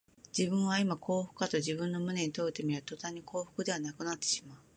[0.35, 4.57] 自分はいま幸福かと自分の胸に問うてみれば、とたんに幸福ではなくなってしまう